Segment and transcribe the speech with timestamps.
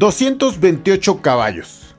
[0.00, 1.94] 228 caballos.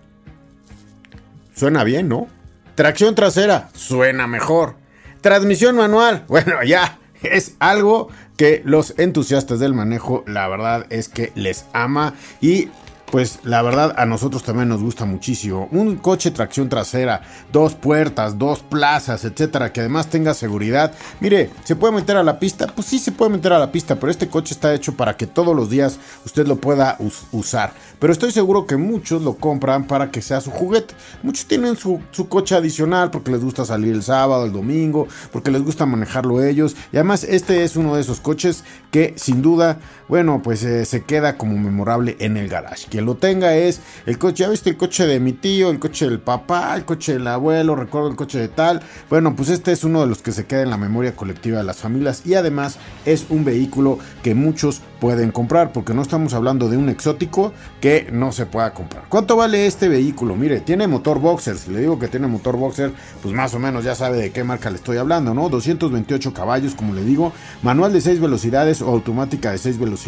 [1.55, 2.27] Suena bien, ¿no?
[2.73, 4.75] Tracción trasera, suena mejor.
[5.21, 11.31] Transmisión manual, bueno, ya es algo que los entusiastas del manejo, la verdad es que
[11.35, 12.69] les ama y
[13.11, 15.67] pues la verdad a nosotros también nos gusta muchísimo.
[15.71, 20.93] Un coche tracción trasera, dos puertas, dos plazas, etcétera, que además tenga seguridad.
[21.19, 22.67] Mire, ¿se puede meter a la pista?
[22.67, 25.27] Pues sí se puede meter a la pista, pero este coche está hecho para que
[25.27, 26.97] todos los días usted lo pueda
[27.31, 27.73] usar.
[27.99, 30.95] Pero estoy seguro que muchos lo compran para que sea su juguete.
[31.21, 35.61] Muchos tienen su, coche adicional porque les gusta salir el sábado, el domingo, porque les
[35.61, 36.75] gusta manejarlo ellos.
[36.93, 39.79] Y además este es uno de esos coches que sin duda,
[40.11, 44.43] bueno, pues eh, se queda como memorable en el garage lo tenga es el coche,
[44.43, 47.77] ya viste el coche de mi tío, el coche del papá, el coche del abuelo,
[47.77, 48.81] recuerdo el coche de tal.
[49.09, 51.63] Bueno, pues este es uno de los que se queda en la memoria colectiva de
[51.63, 56.67] las familias y además es un vehículo que muchos pueden comprar porque no estamos hablando
[56.67, 59.05] de un exótico que no se pueda comprar.
[59.07, 60.35] ¿Cuánto vale este vehículo?
[60.35, 63.85] Mire, tiene motor boxer, si le digo que tiene motor boxer, pues más o menos
[63.85, 65.47] ya sabe de qué marca le estoy hablando, ¿no?
[65.47, 67.31] 228 caballos, como le digo,
[67.63, 70.00] manual de 6 velocidades o automática de 6 velocidades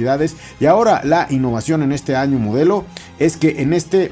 [0.59, 2.85] y ahora la innovación en este año modelo
[3.19, 4.11] es que en este,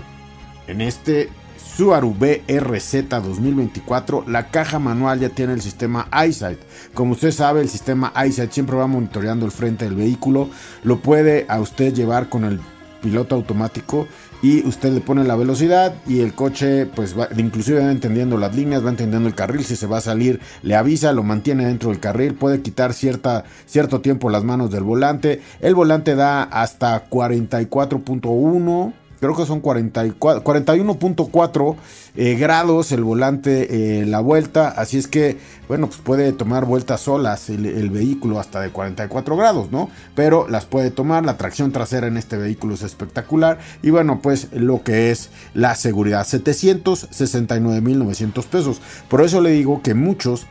[0.67, 6.59] en este Subaru BRZ 2024, la caja manual ya tiene el sistema EyeSight.
[6.93, 10.49] Como usted sabe, el sistema EyeSight siempre va monitoreando el frente del vehículo.
[10.83, 12.59] Lo puede a usted llevar con el
[13.01, 14.07] piloto automático
[14.41, 18.55] y usted le pone la velocidad y el coche pues va, inclusive va entendiendo las
[18.55, 21.89] líneas, va entendiendo el carril, si se va a salir le avisa, lo mantiene dentro
[21.89, 27.09] del carril, puede quitar cierta, cierto tiempo las manos del volante, el volante da hasta
[27.09, 31.75] 44.1 creo que son 41.4
[32.15, 35.37] eh, grados el volante, eh, la vuelta, así es que,
[35.67, 39.89] bueno, pues puede tomar vueltas solas el, vehículo hasta de 44 grados, ¿no?
[40.15, 44.47] Pero las puede tomar, la tracción trasera en este vehículo es espectacular y bueno, pues
[44.53, 48.81] lo que es la seguridad, 769.900 pesos.
[49.07, 50.47] Por eso le digo que muchos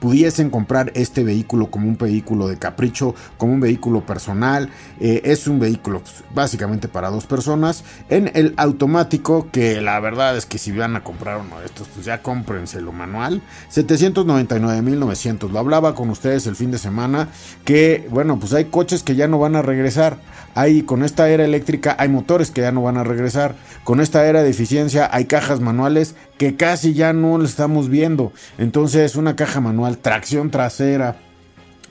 [0.00, 4.70] pudiesen comprar este vehículo como un vehículo de capricho, como un vehículo personal.
[4.98, 6.02] Eh, es un vehículo
[6.34, 7.84] básicamente para dos personas.
[8.08, 11.88] En el automático, que la verdad es que si van a comprar uno de estos,
[11.88, 13.42] pues ya cómprenselo manual.
[13.72, 15.50] 799.900.
[15.50, 17.28] Lo hablaba con ustedes el fin de semana
[17.64, 20.18] que, bueno, pues hay coches que ya no van a regresar.
[20.54, 23.54] Hay con esta era eléctrica hay motores que ya no van a regresar.
[23.84, 28.32] Con esta era de eficiencia hay cajas manuales que casi ya no lo estamos viendo.
[28.56, 31.16] Entonces una caja manual, tracción trasera.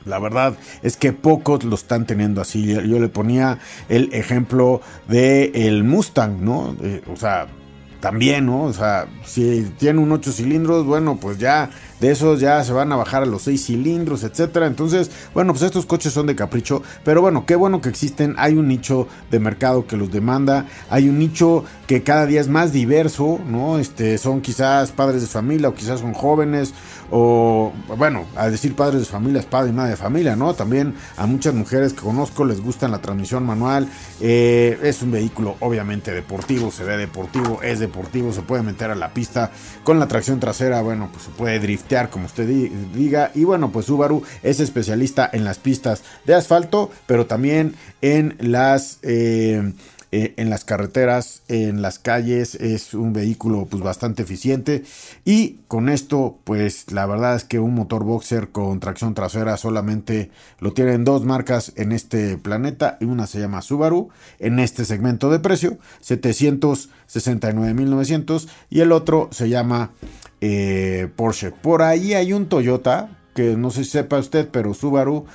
[0.06, 2.66] La verdad es que pocos lo están teniendo así.
[2.66, 6.76] Yo le ponía el ejemplo de el Mustang, ¿no?
[6.82, 7.46] Eh, o sea,
[8.00, 8.64] también, ¿no?
[8.64, 12.92] O sea, si tiene un 8 cilindros, bueno, pues ya de esos ya se van
[12.92, 14.68] a bajar a los 6 cilindros, etcétera.
[14.68, 18.36] Entonces, bueno, pues estos coches son de capricho, pero bueno, qué bueno que existen.
[18.38, 22.48] Hay un nicho de mercado que los demanda, hay un nicho que cada día es
[22.48, 23.80] más diverso, ¿no?
[23.80, 26.74] Este, son quizás padres de familia o quizás son jóvenes
[27.12, 30.54] o bueno, a decir padres de familia es padre y madre de familia, ¿no?
[30.54, 33.88] También a muchas mujeres que conozco les gusta la transmisión manual.
[34.22, 38.96] Eh, es un vehículo obviamente deportivo, se ve deportivo, es deportivo, se puede meter a
[38.96, 39.52] la pista
[39.84, 42.48] con la tracción trasera, bueno, pues se puede driftear como usted
[42.94, 43.32] diga.
[43.34, 49.00] Y bueno, pues Subaru es especialista en las pistas de asfalto, pero también en las...
[49.02, 49.74] Eh,
[50.12, 54.84] eh, en las carreteras, en las calles, es un vehículo pues bastante eficiente
[55.24, 60.32] y con esto pues la verdad es que un motor boxer con tracción trasera solamente
[60.60, 65.30] lo tienen dos marcas en este planeta y una se llama Subaru en este segmento
[65.30, 69.92] de precio 769.900 y el otro se llama
[70.42, 71.52] eh, Porsche.
[71.52, 75.28] Por ahí hay un Toyota que no sé si sepa usted pero Subaru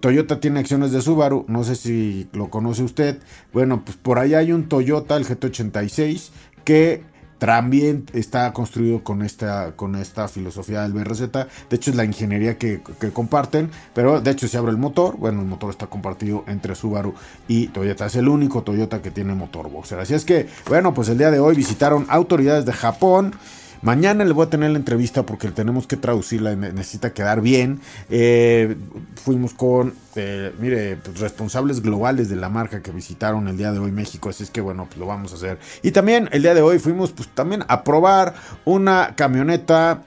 [0.00, 3.18] Toyota tiene acciones de Subaru, no sé si lo conoce usted.
[3.52, 6.30] Bueno, pues por ahí hay un Toyota, el GT86,
[6.64, 7.04] que
[7.38, 11.20] también está construido con esta, con esta filosofía del BRZ.
[11.30, 11.46] De
[11.76, 12.80] hecho, es la ingeniería que,
[13.12, 13.70] comparten.
[13.94, 15.16] Pero de hecho, se abre el motor.
[15.16, 17.14] Bueno, el motor está compartido entre Subaru
[17.46, 18.06] y Toyota.
[18.06, 19.98] Es el único Toyota que tiene motor boxer.
[19.98, 23.34] Así es que, bueno, pues el día de hoy visitaron autoridades de Japón.
[23.82, 27.80] Mañana le voy a tener la entrevista porque tenemos que traducirla, necesita quedar bien.
[28.10, 28.76] Eh,
[29.22, 33.78] fuimos con, eh, mire, pues, responsables globales de la marca que visitaron el día de
[33.78, 35.58] hoy México, así es que bueno, pues lo vamos a hacer.
[35.82, 38.34] Y también el día de hoy fuimos pues también a probar
[38.64, 40.02] una camioneta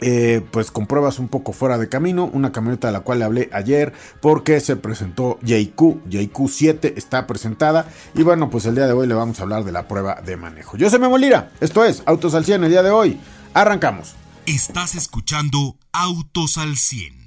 [0.00, 3.24] eh, pues con pruebas un poco fuera de camino, una camioneta de la cual le
[3.24, 8.92] hablé ayer porque se presentó JQ, JQ7 está presentada y bueno, pues el día de
[8.92, 10.76] hoy le vamos a hablar de la prueba de manejo.
[10.76, 13.20] Yo soy Memo Lira, esto es Autos al 100 el día de hoy,
[13.54, 14.14] arrancamos.
[14.46, 17.25] Estás escuchando Autos al 100.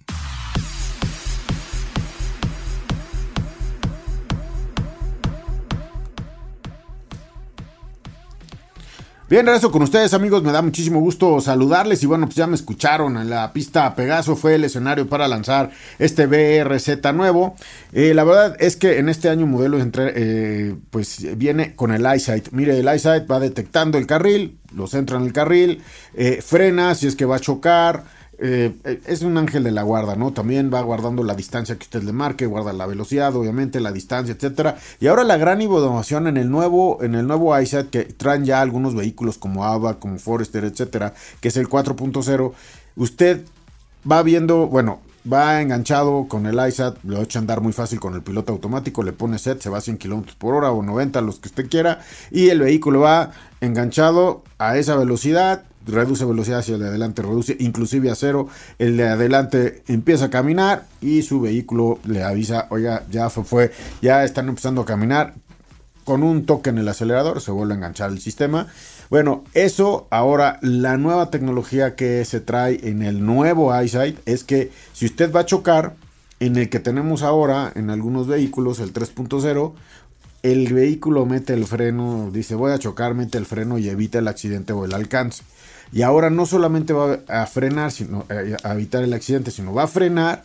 [9.30, 12.56] Bien, regreso con ustedes amigos, me da muchísimo gusto saludarles y bueno, pues ya me
[12.56, 17.56] escucharon en la pista Pegaso, fue el escenario para lanzar este BRZ nuevo.
[17.94, 22.08] Eh, la verdad es que en este año modelo entre, eh, pues viene con el
[22.08, 22.50] EyeSight.
[22.54, 25.84] Mire, el EyeSight va detectando el carril, lo centra en el carril,
[26.16, 28.06] eh, frena si es que va a chocar
[28.42, 30.32] eh, eh, es un ángel de la guarda, ¿no?
[30.32, 34.34] También va guardando la distancia que usted le marque, guarda la velocidad, obviamente, la distancia,
[34.34, 34.78] etcétera.
[35.00, 38.62] Y ahora la gran innovación en el nuevo, en el nuevo iSat que traen ya
[38.62, 42.54] algunos vehículos como AVA, como Forester, etcétera, que es el 4.0.
[42.96, 43.46] Usted
[44.10, 45.02] va viendo, bueno,
[45.32, 49.04] va enganchado con el iSat, lo echa a andar muy fácil con el piloto automático,
[49.04, 51.70] le pone set, se va a 100 km por hora o 90, los que usted
[51.70, 52.00] quiera,
[52.32, 57.56] y el vehículo va enganchado a esa velocidad reduce velocidad hacia el de adelante, reduce
[57.60, 58.48] inclusive a cero,
[58.78, 63.72] el de adelante empieza a caminar y su vehículo le avisa, oiga, ya fue,
[64.02, 65.34] ya están empezando a caminar,
[66.04, 68.68] con un toque en el acelerador se vuelve a enganchar el sistema.
[69.12, 74.72] Bueno, eso ahora la nueva tecnología que se trae en el nuevo EyeSight es que
[74.94, 75.96] si usted va a chocar
[76.40, 79.74] en el que tenemos ahora en algunos vehículos el 3.0
[80.42, 84.28] el vehículo mete el freno, dice voy a chocar, mete el freno y evita el
[84.28, 85.44] accidente o el alcance.
[85.92, 89.84] Y ahora no solamente va a frenar, sino eh, a evitar el accidente, sino va
[89.84, 90.44] a frenar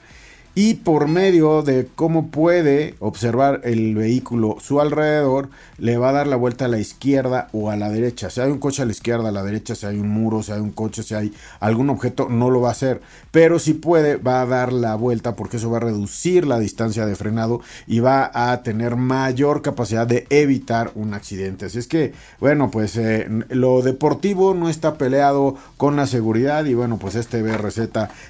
[0.55, 5.49] y por medio de cómo puede observar el vehículo su alrededor,
[5.79, 8.31] le va a dar la vuelta a la izquierda o a la derecha.
[8.31, 10.53] Si hay un coche a la izquierda, a la derecha, si hay un muro, si
[10.53, 13.01] hay un coche, si hay algún objeto, no lo va a hacer.
[13.33, 17.05] Pero si puede, va a dar la vuelta porque eso va a reducir la distancia
[17.05, 21.67] de frenado y va a tener mayor capacidad de evitar un accidente.
[21.67, 26.75] Así es que, bueno, pues eh, lo deportivo no está peleado con la seguridad y
[26.75, 27.81] bueno, pues este BRZ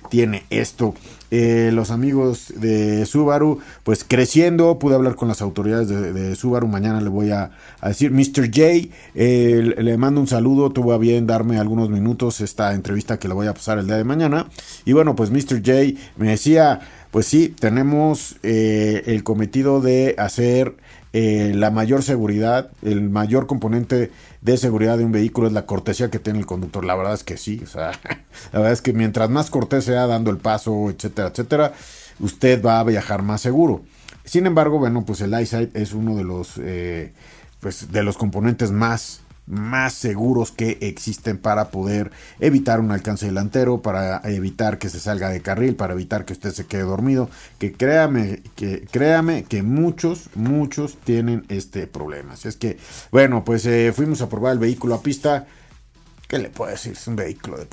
[0.08, 0.94] tiene esto.
[1.36, 7.00] Eh, los amigos de Subaru, pues creciendo, pude hablar con las autoridades de, Subaru, mañana
[7.00, 7.50] le voy a,
[7.82, 8.52] decir, Mr.
[8.54, 13.34] J, le mando un saludo, tuvo a bien darme algunos minutos esta entrevista que le
[13.34, 14.46] voy a pasar el día de mañana,
[14.84, 15.58] y bueno, pues Mr.
[15.58, 16.78] J me decía,
[17.14, 20.74] pues sí, tenemos eh, el cometido de hacer
[21.12, 26.18] la mayor seguridad, el mayor componente de seguridad de un vehículo es la cortesía que
[26.18, 26.84] tiene el conductor.
[26.84, 27.92] La verdad es que sí, o sea,
[28.52, 31.72] la verdad es que mientras más cortés sea dando el paso, etcétera, etcétera,
[32.18, 33.82] usted va a viajar más seguro.
[34.24, 37.12] Sin embargo, bueno, pues el EyeSight es uno de los, eh,
[37.60, 42.10] pues de los componentes más más seguros que existen para poder
[42.40, 46.52] evitar un alcance delantero, para evitar que se salga de carril, para evitar que usted
[46.52, 52.34] se quede dormido, que créame que créame que muchos muchos tienen este problema.
[52.34, 52.78] Así es que
[53.10, 55.46] bueno, pues eh, fuimos a probar el vehículo a pista.
[56.28, 56.92] ¿Qué le puedo decir?
[56.92, 57.66] Es un vehículo de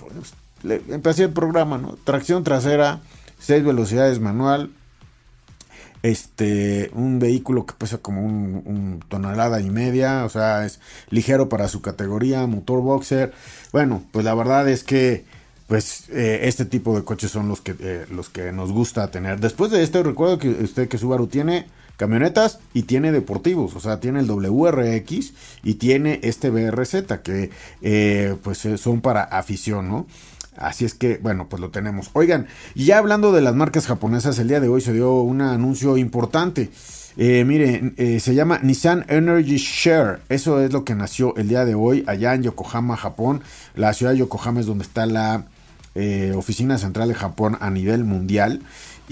[0.63, 1.97] le, empecé el programa, ¿no?
[2.03, 2.99] Tracción trasera,
[3.39, 4.71] 6 velocidades manual,
[6.03, 10.79] este, un vehículo que pesa como un, tonelada y media, o sea, es
[11.09, 13.33] ligero para su categoría, motor boxer.
[13.71, 15.25] Bueno, pues la verdad es que
[15.67, 19.39] pues eh, este tipo de coches son los que eh, los que nos gusta tener.
[19.39, 23.99] Después de este recuerdo que usted que Subaru tiene camionetas y tiene deportivos, o sea,
[23.99, 30.07] tiene el WRX y tiene este BRZ que eh, pues son para afición, ¿no?
[30.57, 32.09] Así es que, bueno, pues lo tenemos.
[32.13, 35.41] Oigan, y ya hablando de las marcas japonesas, el día de hoy se dio un
[35.41, 36.69] anuncio importante.
[37.17, 40.19] Eh, mire, eh, se llama Nissan Energy Share.
[40.29, 43.41] Eso es lo que nació el día de hoy allá en Yokohama, Japón.
[43.75, 45.45] La ciudad de Yokohama es donde está la
[45.93, 48.61] eh, oficina central de Japón a nivel mundial.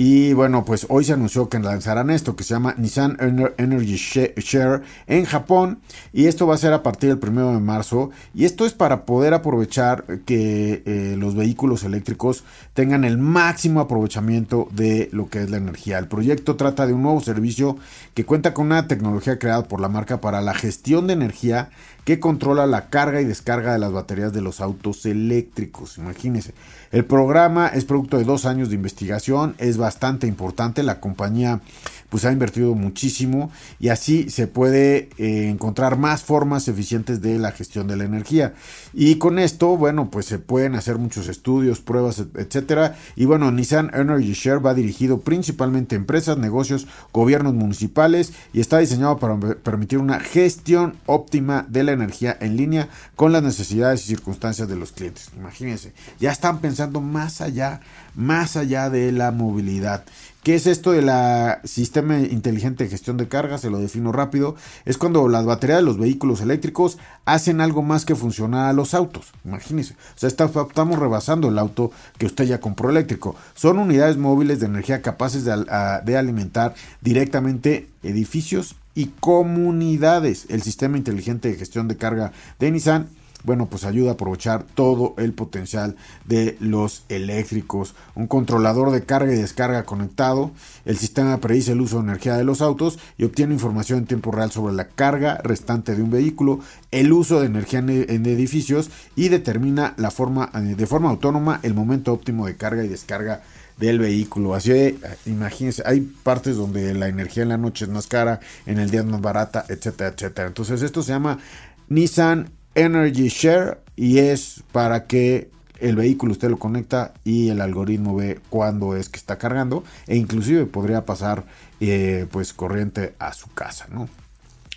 [0.02, 3.18] Y bueno, pues hoy se anunció que lanzarán esto que se llama Nissan
[3.58, 5.82] Energy Share en Japón.
[6.14, 8.10] Y esto va a ser a partir del 1 de marzo.
[8.34, 14.70] Y esto es para poder aprovechar que eh, los vehículos eléctricos tengan el máximo aprovechamiento
[14.72, 15.98] de lo que es la energía.
[15.98, 17.76] El proyecto trata de un nuevo servicio
[18.14, 21.72] que cuenta con una tecnología creada por la marca para la gestión de energía
[22.06, 25.98] que controla la carga y descarga de las baterías de los autos eléctricos.
[25.98, 26.54] Imagínense.
[26.92, 31.62] El programa es producto de dos años de investigación, es bastante importante, la compañía
[32.10, 37.52] pues ha invertido muchísimo y así se puede eh, encontrar más formas eficientes de la
[37.52, 38.56] gestión de la energía.
[38.94, 42.98] Y con esto, bueno, pues se pueden hacer muchos estudios, pruebas, etcétera.
[43.16, 48.80] Y bueno, Nissan Energy Share va dirigido principalmente a empresas, negocios, gobiernos municipales y está
[48.80, 54.08] diseñado para permitir una gestión óptima de la energía en línea con las necesidades y
[54.08, 55.30] circunstancias de los clientes.
[55.38, 57.82] Imagínense, ya están pensando más allá,
[58.16, 60.04] más allá de la movilidad.
[60.44, 63.58] ¿Qué es esto de la sistema inteligente de gestión de carga?
[63.58, 64.56] Se lo defino rápido.
[64.86, 68.94] Es cuando las baterías de los vehículos eléctricos hacen algo más que funcionar a los
[68.94, 69.34] autos.
[69.44, 69.96] Imagínense.
[70.16, 73.36] O sea, estamos rebasando el auto que usted ya compró eléctrico.
[73.54, 80.46] Son unidades móviles de energía capaces de alimentar directamente edificios y comunidades.
[80.48, 83.10] El sistema inteligente de gestión de carga de Nissan
[83.44, 87.96] bueno, pues ayuda a aprovechar todo el potencial de los eléctricos.
[88.16, 90.52] Un controlador de carga y descarga conectado.
[90.86, 94.32] El sistema predice el uso de energía de los autos y obtiene información en tiempo
[94.32, 96.60] real sobre la carga restante de un vehículo,
[96.92, 101.74] el uso de energía en edificios y determina la forma, eh, de forma autónoma el
[101.74, 103.42] momento óptimo de carga y descarga
[103.78, 104.54] del vehículo.
[104.54, 108.80] Así, eh, imagínense, hay partes donde la energía en la noche es más cara, en
[108.80, 110.48] el día es más barata, etcétera, etcétera.
[110.48, 111.40] Entonces esto se llama
[111.88, 118.16] Nissan Energy Share y es para que el vehículo usted lo conecta y el algoritmo
[118.16, 121.44] ve cuándo es que está cargando e inclusive podría pasar
[121.82, 124.08] eh, pues corriente a su casa, ¿no?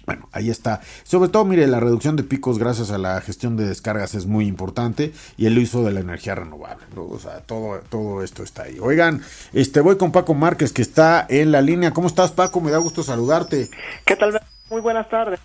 [0.04, 0.80] Bueno, ahí está.
[1.04, 4.46] Sobre todo, mire, la reducción de picos gracias a la gestión de descargas es muy
[4.48, 6.84] importante y el uso de la energía renovable.
[6.96, 8.78] O sea, todo, todo esto está ahí.
[8.80, 11.92] Oigan, este voy con Paco Márquez que está en la línea.
[11.92, 12.60] ¿Cómo estás, Paco?
[12.60, 13.70] Me da gusto saludarte.
[14.04, 14.40] ¿Qué tal?
[14.70, 15.38] Muy buenas tardes.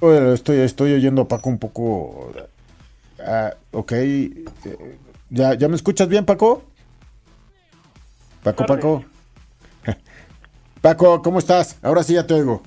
[0.00, 2.32] Estoy, estoy oyendo a Paco un poco.
[3.18, 3.92] Ah, ok.
[5.30, 6.62] ¿Ya, ¿Ya me escuchas bien, Paco?
[8.44, 9.04] Paco, Paco.
[10.80, 11.78] Paco, ¿cómo estás?
[11.82, 12.62] Ahora sí ya te oigo.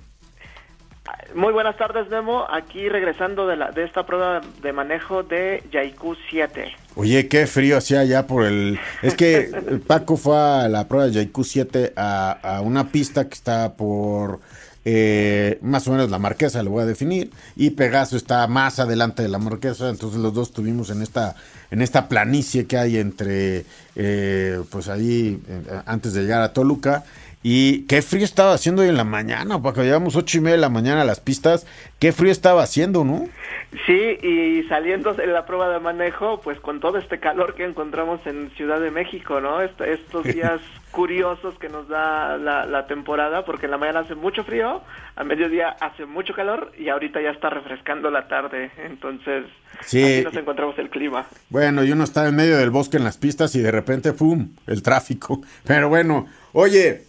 [1.34, 2.46] Muy buenas tardes, Memo.
[2.52, 6.74] Aquí regresando de, la, de esta prueba de manejo de Yaiku 7.
[6.96, 8.78] Oye, qué frío hacía ya por el...
[9.02, 9.50] Es que
[9.88, 14.42] Paco fue a la prueba de Yaiku 7 a, a una pista que está por
[14.84, 19.22] eh, más o menos la marquesa, lo voy a definir, y Pegaso está más adelante
[19.22, 21.36] de la marquesa, entonces los dos estuvimos en esta,
[21.70, 27.04] en esta planicie que hay entre, eh, pues ahí, eh, antes de llegar a Toluca,
[27.44, 30.62] y qué frío estaba haciendo hoy en la mañana, porque llevamos ocho y media de
[30.62, 31.66] la mañana a las pistas,
[32.00, 33.28] qué frío estaba haciendo, ¿no?
[33.86, 38.20] Sí, y saliendo en la prueba de manejo, pues con todo este calor que encontramos
[38.26, 39.62] en Ciudad de México, ¿no?
[39.62, 40.60] estos días
[40.92, 44.82] curiosos que nos da la, temporada, porque en la mañana hace mucho frío,
[45.16, 49.46] a mediodía hace mucho calor y ahorita ya está refrescando la tarde, entonces
[49.82, 50.04] sí.
[50.04, 51.26] así nos encontramos el clima.
[51.50, 54.50] Bueno, y uno está en medio del bosque en las pistas y de repente, ¡pum!,
[54.68, 55.42] el tráfico.
[55.66, 57.06] Pero bueno, oye,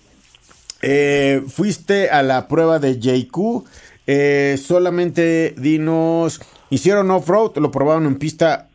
[0.83, 3.65] eh, fuiste a la prueba de JQ
[4.07, 8.69] eh, solamente dinos, hicieron off-road, lo probaron en pista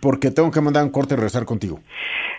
[0.00, 1.80] porque tengo que mandar un corte y regresar contigo.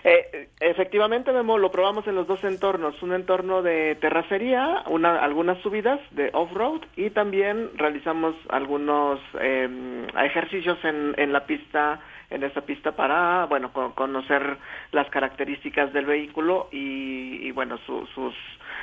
[0.02, 5.58] Eh, efectivamente, Memo, lo probamos en los dos entornos, un entorno de terracería, una, algunas
[5.62, 12.00] subidas de off-road y también realizamos algunos em, ejercicios en, en la pista
[12.32, 14.56] en esta pista para bueno conocer
[14.90, 18.34] las características del vehículo y, bueno sus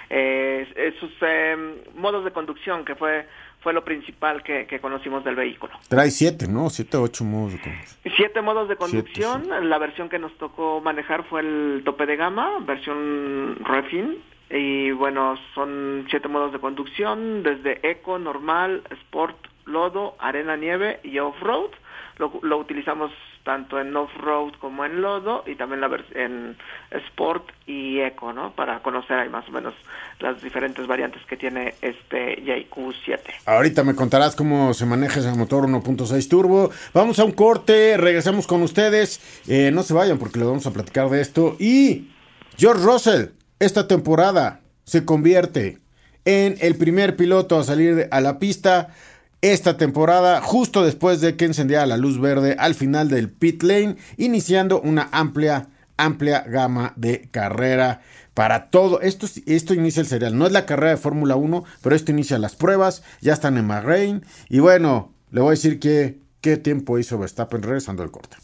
[0.10, 3.26] eh, sus em, modos de conducción que fue
[3.62, 5.74] fue lo principal que, conocimos del vehículo.
[5.90, 6.70] Trae siete, ¿no?
[6.70, 8.14] Siete o ocho modos de conducción.
[8.16, 9.70] Siete modos de conducción.
[9.70, 14.18] La versión que nos tocó manejar fue el tope de gama, versión Refin.
[14.50, 21.20] Y bueno, son siete modos de conducción, desde eco, normal, sport, lodo, arena, nieve y
[21.20, 21.72] off-road.
[22.18, 23.12] Lo, lo, utilizamos
[23.50, 26.56] tanto en off-road como en lodo y también la en
[26.92, 28.52] sport y eco, ¿no?
[28.54, 29.74] Para conocer ahí más o menos
[30.20, 33.24] las diferentes variantes que tiene este Yaiku 7.
[33.48, 36.70] Ahorita me contarás cómo se maneja ese motor 1.6 turbo.
[36.94, 39.20] Vamos a un corte, regresamos con ustedes.
[39.48, 41.56] Eh, no se vayan porque les vamos a platicar de esto.
[41.58, 42.12] Y
[42.56, 45.80] George Russell, esta temporada se convierte
[46.24, 48.90] en el primer piloto a salir a la pista
[49.42, 53.96] esta temporada, justo después de que encendiera la luz verde al final del pit lane,
[54.18, 55.70] iniciando una amplia
[56.00, 58.02] amplia gama de carrera
[58.34, 59.02] para todo.
[59.02, 60.38] Esto, esto inicia el serial.
[60.38, 63.04] No es la carrera de Fórmula 1, pero esto inicia las pruebas.
[63.22, 64.26] Ya están en Bahrein.
[64.48, 68.38] Y bueno, le voy a decir que qué tiempo hizo Verstappen regresando al corte.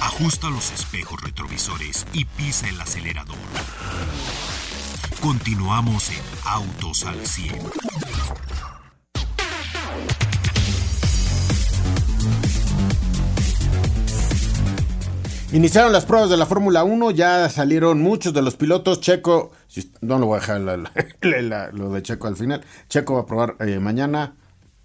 [0.00, 3.36] Ajusta los espejos retrovisores y pisa el acelerador.
[5.20, 7.56] Continuamos en Autos al 100.
[15.54, 19.00] Iniciaron las pruebas de la Fórmula 1, ya salieron muchos de los pilotos.
[19.00, 19.52] Checo,
[20.00, 20.60] no lo voy a dejar
[21.72, 22.64] lo de Checo al final.
[22.88, 24.34] Checo va a probar eh, mañana,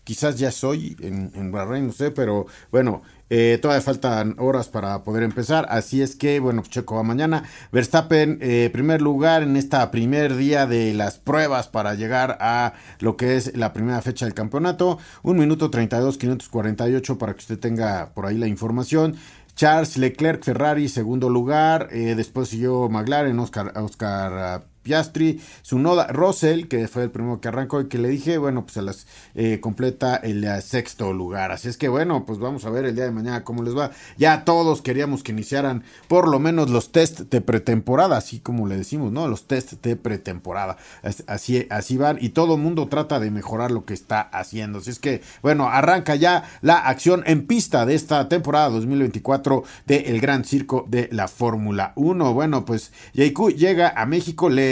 [0.09, 5.21] quizás ya soy en, en no sé, pero bueno, eh, todavía faltan horas para poder
[5.21, 7.43] empezar, así es que, bueno, Checo va mañana.
[7.71, 13.17] Verstappen, eh, primer lugar en esta primer día de las pruebas para llegar a lo
[13.17, 14.97] que es la primera fecha del campeonato.
[15.21, 19.15] Un minuto 32, 548 para que usted tenga por ahí la información.
[19.53, 21.89] Charles Leclerc Ferrari, segundo lugar.
[21.91, 27.47] Eh, después siguió McLaren, Oscar, Oscar ah, Piastri, Sunoda, Russell, que fue el primero que
[27.47, 31.51] arrancó y que le dije, bueno, pues se las eh, completa el eh, sexto lugar.
[31.51, 33.91] Así es que bueno, pues vamos a ver el día de mañana cómo les va.
[34.17, 38.77] Ya todos queríamos que iniciaran por lo menos los test de pretemporada, así como le
[38.77, 39.27] decimos, ¿no?
[39.27, 40.77] Los test de pretemporada.
[41.27, 44.79] Así, así van y todo el mundo trata de mejorar lo que está haciendo.
[44.79, 50.05] Así es que, bueno, arranca ya la acción en pista de esta temporada 2024 del
[50.05, 52.33] el Gran Circo de la Fórmula 1.
[52.33, 54.68] Bueno, pues JQ llega a México, le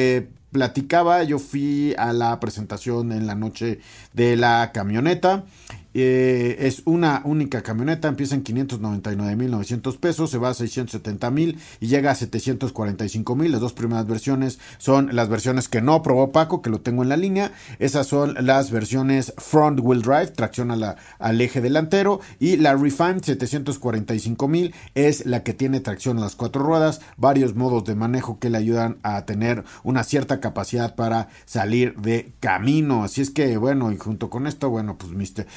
[0.52, 3.80] platicaba, yo fui a la presentación en la noche
[4.14, 5.46] de la camioneta
[5.94, 12.12] eh, es una única camioneta, empieza en 599.900 pesos, se va a 670.000 y llega
[12.12, 13.48] a 745.000.
[13.50, 17.10] Las dos primeras versiones son las versiones que no probó Paco, que lo tengo en
[17.10, 17.52] la línea.
[17.80, 22.20] Esas son las versiones Front Wheel Drive, tracción al eje delantero.
[22.40, 27.86] Y la Refined 745.000 es la que tiene tracción a las cuatro ruedas, varios modos
[27.86, 33.04] de manejo que le ayudan a tener una cierta capacidad para salir de camino.
[33.04, 35.48] Así es que, bueno, y junto con esto, bueno, pues, mister.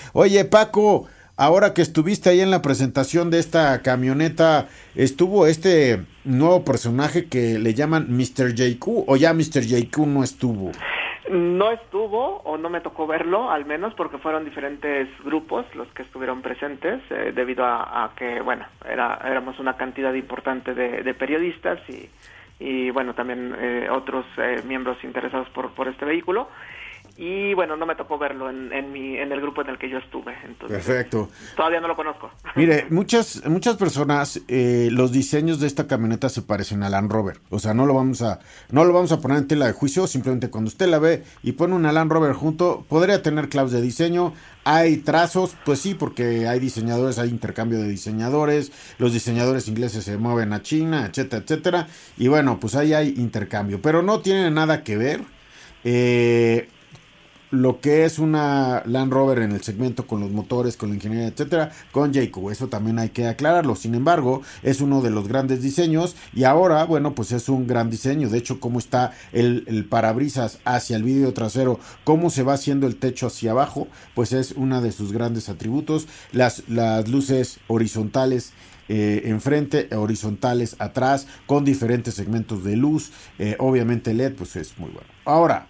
[0.48, 7.28] Paco, ahora que estuviste ahí en la presentación de esta camioneta, estuvo este nuevo personaje
[7.28, 8.54] que le llaman Mr.
[8.54, 9.62] JQ o ya Mr.
[9.62, 10.70] JQ no estuvo.
[11.28, 16.02] No estuvo o no me tocó verlo, al menos porque fueron diferentes grupos los que
[16.02, 21.80] estuvieron presentes, eh, debido a, que, bueno, era, éramos una cantidad importante de, periodistas
[22.58, 26.48] y, bueno, también eh, otros eh, miembros interesados por este vehículo
[27.20, 29.90] y bueno, no me tocó verlo en, en, mi, en el grupo en el que
[29.90, 30.34] yo estuve.
[30.42, 31.28] Entonces, Perfecto.
[31.54, 32.30] Todavía no lo conozco.
[32.56, 37.36] Mire, muchas, muchas personas, eh, los diseños de esta camioneta se parecen al Land Rover.
[37.50, 38.38] O sea, no lo vamos a,
[38.70, 41.52] no lo vamos a poner en tela de juicio, simplemente cuando usted la ve y
[41.52, 44.32] pone una Land Rover junto, podría tener claves de diseño.
[44.64, 50.16] Hay trazos, pues sí, porque hay diseñadores, hay intercambio de diseñadores, los diseñadores ingleses se
[50.16, 51.86] mueven a China, etcétera, etcétera.
[52.16, 55.20] Y bueno, pues ahí hay intercambio, pero no tiene nada que ver.
[55.84, 56.68] Eh,
[57.50, 61.28] lo que es una Land Rover en el segmento con los motores, con la ingeniería,
[61.28, 62.50] etcétera, con Jacob.
[62.50, 63.76] Eso también hay que aclararlo.
[63.76, 67.90] Sin embargo, es uno de los grandes diseños y ahora, bueno, pues es un gran
[67.90, 68.28] diseño.
[68.28, 72.96] De hecho, cómo está el, parabrisas hacia el vídeo trasero, cómo se va haciendo el
[72.96, 76.06] techo hacia abajo, pues es uno de sus grandes atributos.
[76.32, 78.52] Las, las luces horizontales
[78.92, 83.12] eh, enfrente, horizontales atrás, con diferentes segmentos de luz.
[83.38, 85.06] Eh, obviamente LED, pues es muy bueno.
[85.24, 85.68] Ahora,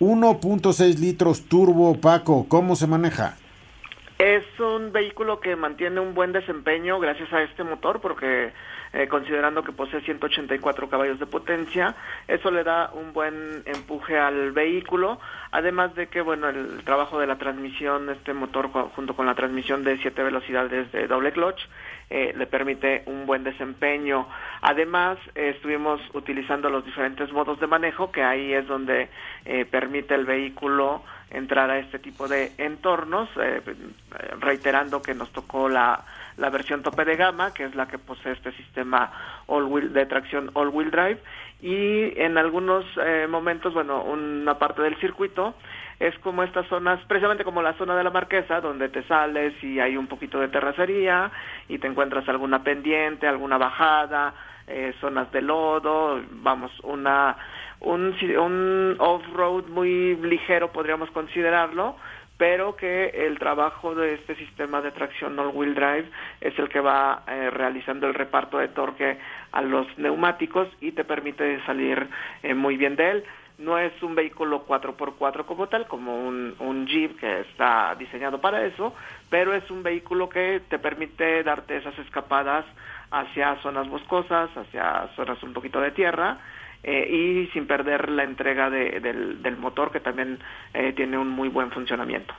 [0.00, 3.36] 1.6 litros turbo Paco, ¿cómo se maneja?
[4.18, 8.52] Es un vehículo que mantiene un buen desempeño gracias a este motor porque
[8.94, 11.96] eh, considerando que posee 184 caballos de potencia,
[12.28, 15.18] eso le da un buen empuje al vehículo,
[15.50, 19.82] además de que bueno, el trabajo de la transmisión, este motor junto con la transmisión
[19.82, 21.60] de 7 velocidades de doble clutch,
[22.08, 24.28] eh, le permite un buen desempeño.
[24.60, 29.08] Además, estuvimos utilizando los diferentes modos de manejo, que ahí es donde
[29.44, 33.28] eh, permite el vehículo entrar a este tipo de entornos,
[34.38, 36.04] reiterando que nos tocó la
[36.36, 39.10] la versión tope de gama, que es la que posee este sistema
[39.46, 41.18] all wheel, de tracción all-wheel drive,
[41.62, 45.54] y en algunos eh, momentos, bueno, una parte del circuito
[46.00, 49.78] es como estas zonas, precisamente como la zona de la Marquesa, donde te sales y
[49.78, 51.30] hay un poquito de terracería
[51.68, 54.34] y te encuentras alguna pendiente, alguna bajada,
[54.66, 57.36] eh, zonas de lodo, vamos, una
[57.80, 61.96] un, un off-road muy ligero podríamos considerarlo,
[62.44, 66.10] pero que el trabajo de este sistema de tracción all-wheel drive
[66.42, 69.16] es el que va eh, realizando el reparto de torque
[69.50, 72.06] a los neumáticos y te permite salir
[72.42, 73.24] eh, muy bien de él.
[73.56, 78.66] no es un vehículo 4x4 como tal, como un, un Jeep que está diseñado para
[78.66, 78.92] eso,
[79.30, 82.66] pero es un vehículo que te permite darte esas escapadas
[83.10, 86.36] hacia zonas boscosas, hacia zonas un poquito de tierra,
[86.84, 90.38] eh, y sin perder la entrega del, del, motor que también
[90.74, 92.34] eh, tiene un muy buen funcionamiento.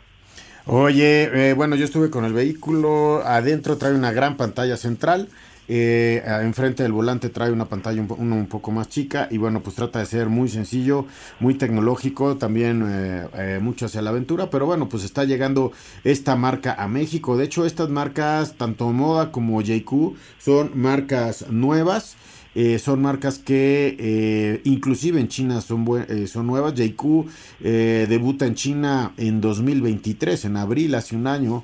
[0.67, 5.29] Oye, eh, bueno, yo estuve con el vehículo, adentro trae una gran pantalla central,
[5.67, 9.75] eh, enfrente del volante trae una pantalla un, un, poco más chica y bueno, pues
[9.75, 11.05] trata de ser muy sencillo,
[11.39, 15.71] muy tecnológico, también eh, mucho hacia la aventura, pero bueno, pues está llegando
[16.03, 17.37] esta marca a México.
[17.37, 22.15] De hecho, estas marcas, tanto Moda como JQ, son marcas nuevas.
[22.55, 26.73] Eh, son marcas que eh, inclusive en China son, eh, son nuevas.
[26.73, 27.25] JQ
[27.59, 31.63] debuta en China en 2023, en abril, hace un año.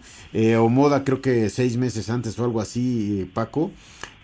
[0.59, 3.71] o Moda creo que seis meses antes o algo así, Paco.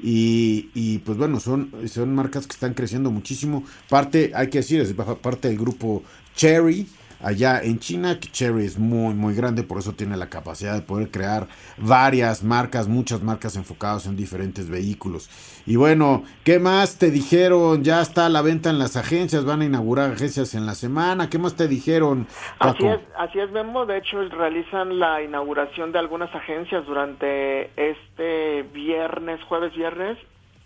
[0.03, 3.63] Y, y, pues bueno, son, son marcas que están creciendo muchísimo.
[3.89, 6.03] Parte, hay que decir, es parte del grupo
[6.35, 6.85] Cherry
[7.21, 10.81] allá en China, que Cherry es muy, muy grande, por eso tiene la capacidad de
[10.81, 15.29] poder crear varias marcas, muchas marcas enfocadas en diferentes vehículos.
[15.65, 17.83] Y bueno, ¿qué más te dijeron?
[17.83, 21.29] Ya está a la venta en las agencias, van a inaugurar agencias en la semana,
[21.29, 22.27] ¿qué más te dijeron?
[22.59, 28.63] Así es, así es, Memo, de hecho realizan la inauguración de algunas agencias durante este
[28.73, 30.17] viernes, jueves, viernes,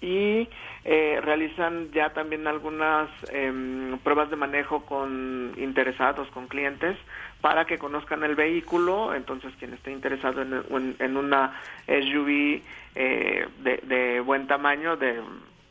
[0.01, 0.47] y
[0.83, 6.97] eh, realizan ya también algunas em, pruebas de manejo con interesados, con clientes,
[7.41, 9.13] para que conozcan el vehículo.
[9.13, 12.61] Entonces, quien esté interesado en, una SUV
[12.95, 15.21] eh, de, de, buen tamaño, de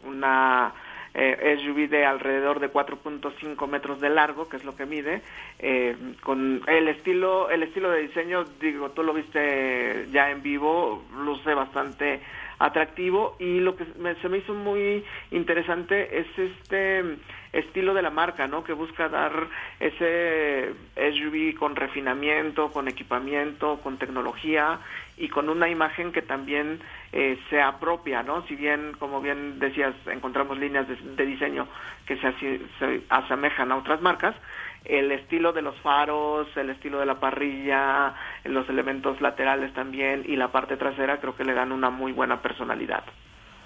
[0.04, 0.72] una
[1.14, 5.22] eh, SUV de alrededor de 4.5 metros de largo, que es lo que mide,
[5.58, 11.02] eh, con el estilo, el estilo de diseño, digo, tú lo viste ya en vivo,
[11.24, 12.20] luce bastante
[12.60, 13.86] atractivo y lo que
[14.20, 17.16] se me hizo muy interesante es este
[17.52, 18.62] estilo de la marca, ¿no?
[18.62, 19.32] Que busca dar
[19.80, 24.78] ese SUV con refinamiento, con equipamiento, con tecnología
[25.16, 26.80] y con una imagen que también
[27.12, 28.46] eh, sea propia, ¿no?
[28.46, 31.66] Si bien, como bien decías, encontramos líneas de, diseño
[32.06, 34.36] que se, se asemejan a otras marcas,
[34.84, 38.14] el estilo de los faros, el estilo de la parrilla,
[38.44, 42.42] los elementos laterales también y la parte trasera creo que le dan una muy buena
[42.42, 43.04] personalidad.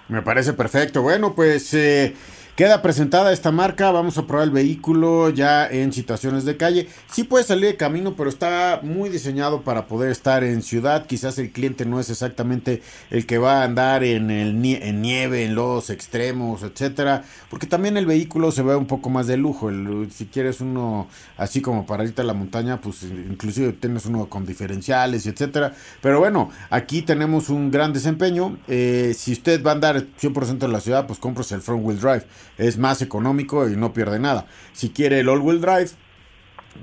[0.09, 1.03] Me parece perfecto.
[1.03, 2.15] Bueno, pues eh,
[2.57, 6.89] Queda presentada esta marca, vamos a probar el vehículo ya en situaciones de calle.
[7.11, 11.07] Sí puede salir de camino, pero está muy diseñado para poder estar en ciudad.
[11.09, 15.45] Quizás el cliente no es exactamente el que va a andar en, el en nieve,
[15.45, 19.73] en los extremos, etcétera, porque también el vehículo se ve un poco más de lujo.
[20.13, 24.47] si quieres uno así como para irte a la montaña, pues inclusive tienes uno con
[24.47, 25.75] diferenciales, etcétera.
[26.01, 28.59] Pero bueno, aquí tenemos un gran desempeño.
[28.69, 32.01] Eh, si usted va a andar 100% en la ciudad, pues compres el front wheel
[32.01, 32.25] drive
[32.59, 34.47] es más económico y no pierde nada.
[34.73, 35.91] Si quiere el all-wheel drive,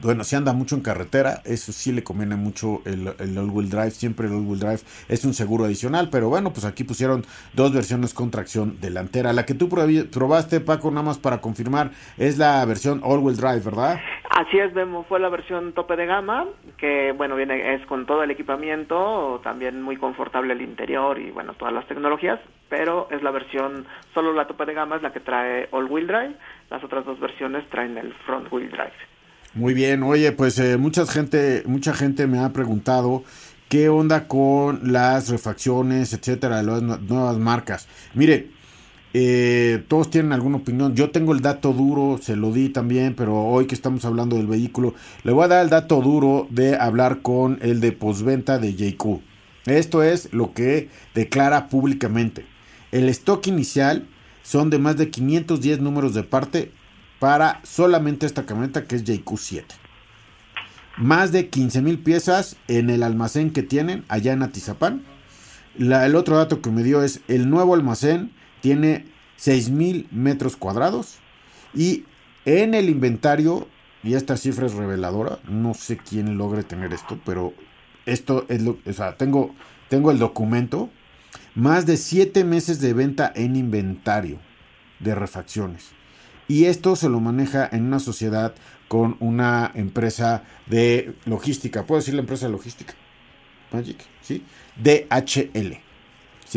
[0.01, 3.91] bueno, si anda mucho en carretera, eso sí le conviene mucho el, all-wheel drive.
[3.91, 6.09] Siempre el all-wheel drive es un seguro adicional.
[6.09, 9.33] Pero bueno, pues aquí pusieron dos versiones con tracción delantera.
[9.33, 13.99] La que tú probaste, Paco, nada más para confirmar, es la versión all-wheel drive, ¿verdad?
[14.33, 16.45] Así es, Memo, fue la versión tope de gama,
[16.77, 21.53] que bueno, viene es con todo el equipamiento, también muy confortable el interior y bueno,
[21.55, 22.39] todas las tecnologías,
[22.69, 26.35] pero es la versión, solo la tope de gama es la que trae all-wheel drive,
[26.69, 28.93] las otras dos versiones traen el front-wheel drive.
[29.53, 33.25] Muy bien, oye, pues eh, mucha gente, mucha gente me ha preguntado
[33.67, 37.89] qué onda con las refacciones, etcétera, las nuevas marcas.
[38.13, 38.47] Mire,
[39.13, 40.95] eh, todos tienen alguna opinión.
[40.95, 44.47] Yo tengo el dato duro, se lo di también, pero hoy que estamos hablando del
[44.47, 44.93] vehículo,
[45.23, 49.21] le voy a dar el dato duro de hablar con el de posventa de JQ.
[49.65, 52.45] Esto es lo que declara públicamente.
[52.91, 54.07] El stock inicial
[54.43, 56.71] son de más de 510 números de parte
[57.19, 59.63] para solamente esta camioneta que es JQ7.
[60.97, 65.03] Más de 15 mil piezas en el almacén que tienen allá en Atizapán.
[65.77, 69.05] el otro dato que me dio es el nuevo almacén tiene
[69.37, 71.17] 6000 metros cuadrados
[71.73, 72.05] y
[72.45, 73.67] en el inventario,
[74.03, 77.53] y esta cifra es reveladora, no sé quién logre tener esto, pero
[78.05, 79.53] esto es lo, o sea, tengo,
[79.89, 80.89] tengo el documento,
[81.53, 84.39] más de 7 meses de venta en inventario
[84.99, 85.89] de refacciones.
[86.47, 88.53] Y esto se lo maneja en una sociedad
[88.87, 91.85] con una empresa de logística.
[91.85, 92.93] ¿Puedo decir la empresa de logística?
[93.71, 94.43] Magic, ¿sí?
[94.75, 95.90] DHL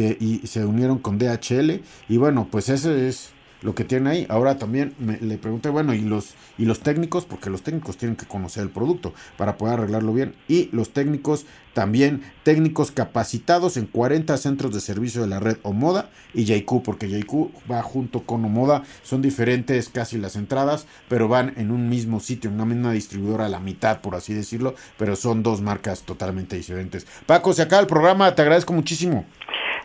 [0.02, 4.26] y se unieron con DHL y bueno, pues esa es lo que tienen ahí.
[4.28, 7.24] Ahora también me, le pregunté, bueno, ¿y los, y los técnicos?
[7.24, 10.34] Porque los técnicos tienen que conocer el producto para poder arreglarlo bien.
[10.48, 16.10] Y los técnicos también, técnicos capacitados en 40 centros de servicio de la red Omoda
[16.34, 18.82] y JQ, porque JQ va junto con Omoda.
[19.02, 23.46] Son diferentes casi las entradas, pero van en un mismo sitio, en una misma distribuidora
[23.46, 27.06] a la mitad, por así decirlo, pero son dos marcas totalmente diferentes.
[27.24, 29.24] Paco, se acaba el programa, te agradezco muchísimo.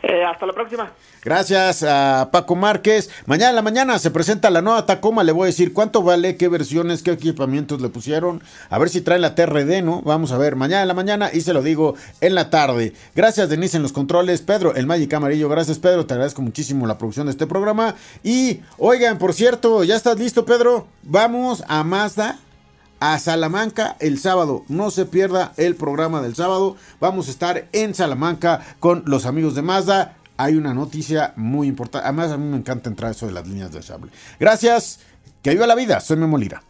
[0.01, 0.91] Eh, hasta la próxima.
[1.23, 3.09] Gracias a Paco Márquez.
[3.25, 5.23] Mañana en la mañana se presenta la nueva Tacoma.
[5.23, 8.41] Le voy a decir cuánto vale, qué versiones, qué equipamientos le pusieron.
[8.69, 10.01] A ver si trae la TRD, ¿no?
[10.03, 10.55] Vamos a ver.
[10.55, 12.93] Mañana en la mañana y se lo digo en la tarde.
[13.13, 14.41] Gracias, Denise, en los controles.
[14.41, 15.49] Pedro, el Magic Amarillo.
[15.49, 16.05] Gracias, Pedro.
[16.05, 17.95] Te agradezco muchísimo la producción de este programa.
[18.23, 20.87] Y, oigan, por cierto, ¿ya estás listo, Pedro?
[21.03, 22.39] Vamos a Mazda
[22.99, 24.63] a Salamanca el sábado.
[24.67, 26.75] No se pierda el programa del sábado.
[26.99, 30.17] Vamos a estar en Salamanca con los amigos de Mazda.
[30.37, 32.07] Hay una noticia muy importante.
[32.07, 34.11] Además, a mí me encanta entrar eso de las líneas de sable.
[34.39, 34.99] Gracias.
[35.41, 35.99] Que viva la vida.
[35.99, 36.63] Soy Memo Lira.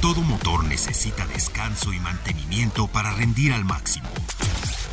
[0.00, 4.08] Todo motor necesita descanso y mantenimiento para rendir al máximo.